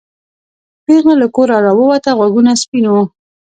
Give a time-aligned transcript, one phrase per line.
[0.85, 3.01] پېغله له کوره راووته غوږونه سپین وو.